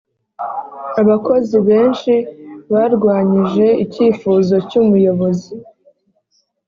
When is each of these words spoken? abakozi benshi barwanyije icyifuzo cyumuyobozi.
abakozi 1.01 1.57
benshi 1.69 2.13
barwanyije 2.71 3.67
icyifuzo 3.83 4.55
cyumuyobozi. 4.69 5.51